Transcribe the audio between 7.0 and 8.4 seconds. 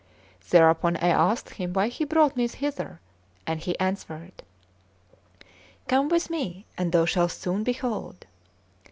shalt soon behold."